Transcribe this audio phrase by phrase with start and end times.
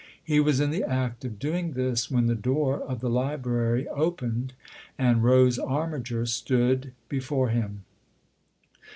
[0.23, 4.53] He was in the act of doing this when the door of the library opened
[4.97, 7.83] and Rose Armiger stood before him.